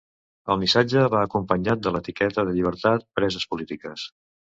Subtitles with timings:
[0.51, 4.07] El missatge va acompanyat de l’etiqueta de ‘llibertat preses polítiques’.